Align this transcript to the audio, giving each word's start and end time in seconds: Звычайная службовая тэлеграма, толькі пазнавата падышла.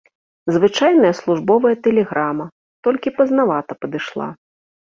Звычайная 0.53 1.11
службовая 1.19 1.75
тэлеграма, 1.89 2.47
толькі 2.89 3.15
пазнавата 3.21 3.73
падышла. 3.85 4.27